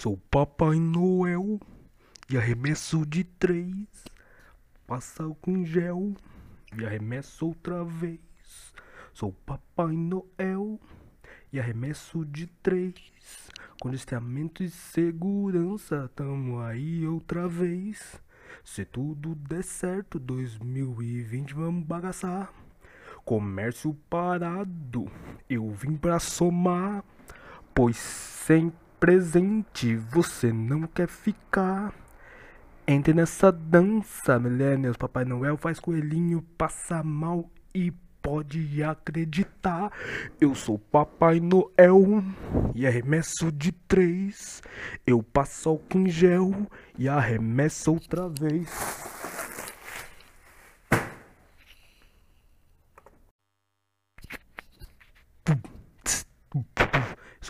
[0.00, 1.60] Sou Papai Noel
[2.30, 3.86] e arremesso de três.
[4.86, 6.14] Passa com gel
[6.74, 8.18] e arremesso outra vez.
[9.12, 10.80] Sou Papai Noel
[11.52, 12.94] e arremesso de três.
[13.78, 18.22] Com distanciamento e segurança, tamo aí outra vez.
[18.64, 22.50] Se tudo der certo, 2020 vamos bagaçar.
[23.22, 25.12] Comércio parado,
[25.46, 27.04] eu vim pra somar.
[27.74, 31.94] Pois sem presente você não quer ficar.
[32.86, 34.98] Entre nessa dança, millennials.
[34.98, 39.90] Papai Noel faz coelhinho, passa mal e pode acreditar.
[40.38, 42.22] Eu sou Papai Noel
[42.74, 44.62] e arremesso de três.
[45.06, 46.52] Eu passo álcool em gel
[46.98, 48.99] e arremesso outra vez.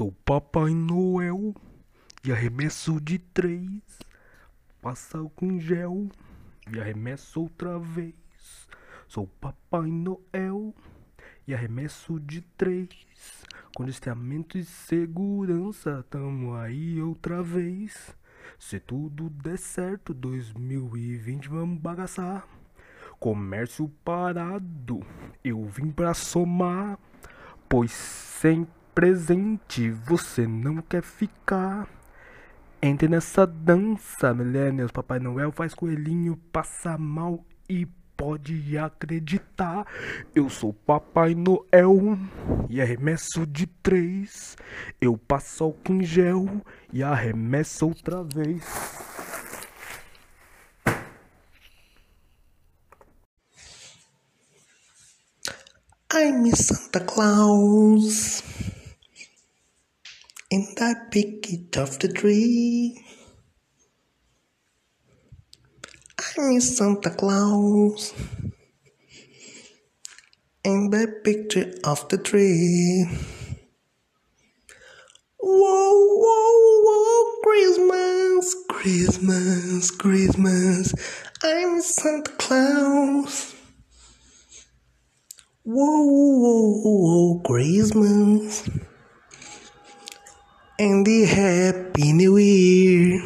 [0.00, 1.54] Sou Papai Noel
[2.24, 3.68] e arremesso de três.
[4.80, 6.08] Passa em gel
[6.72, 8.14] e arremesso outra vez.
[9.06, 10.74] Sou Papai Noel
[11.46, 12.88] e arremesso de três.
[13.76, 18.16] Com distanciamento e segurança, tamo aí outra vez.
[18.58, 22.48] Se tudo der certo, 2020 vamos bagaçar.
[23.18, 25.02] Comércio parado,
[25.44, 26.98] eu vim pra somar.
[27.68, 28.66] Pois sem
[29.00, 31.88] presente você não quer ficar.
[32.82, 34.92] Entre nessa dança, millennials.
[34.92, 39.86] Papai Noel faz coelhinho, passa mal e pode acreditar.
[40.34, 42.18] Eu sou Papai Noel
[42.68, 44.54] e arremesso de três.
[45.00, 46.60] Eu passo álcool em gel
[46.92, 48.62] e arremesso outra vez.
[56.12, 58.42] I'm Santa Claus,
[60.50, 63.04] and that pick of the tree.
[66.38, 68.12] I'm Santa Claus,
[70.64, 73.06] in I picture of the tree.
[75.38, 80.94] Whoa, whoa, whoa, Christmas, Christmas, Christmas.
[81.42, 83.54] I'm Santa Claus.
[85.62, 88.68] Whoa, whoa, whoa, Christmas.
[90.80, 93.20] And the Happy New Year.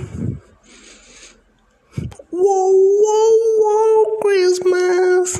[2.34, 3.30] Whoa, whoa,
[3.62, 5.38] whoa, Christmas.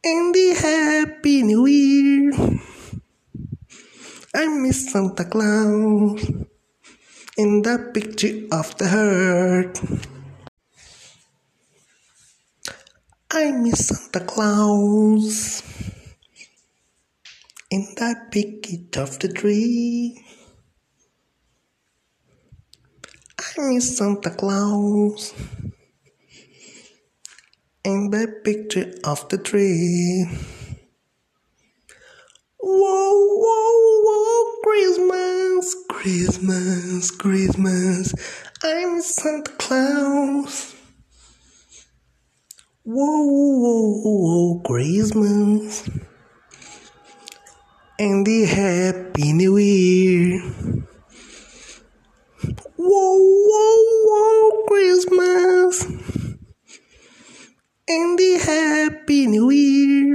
[0.00, 2.32] And the Happy New Year.
[4.34, 6.24] I miss Santa Claus.
[7.36, 9.76] in the picture of the heart.
[13.30, 15.65] I miss Santa Claus.
[17.76, 20.24] And I pick it off the tree.
[23.38, 25.34] I miss Santa Claus.
[27.84, 30.24] in I picture of the tree.
[32.58, 33.12] Whoa,
[33.44, 33.74] whoa,
[34.06, 38.14] whoa, Christmas, Christmas, Christmas.
[38.64, 40.74] I'm Santa Claus.
[42.84, 46.05] Whoa, whoa, whoa, Christmas.
[47.98, 50.42] And the Happy New Year.
[52.76, 55.86] Whoa, whoa, whoa, Christmas.
[57.88, 60.14] And the Happy New Year.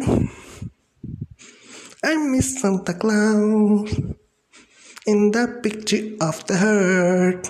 [2.03, 3.89] I miss Santa Claus.
[5.07, 7.49] And the picture of the heart.